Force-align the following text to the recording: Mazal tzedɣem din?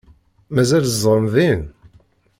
Mazal 0.53 0.83
tzedɣem 0.85 1.25
din? 1.33 1.61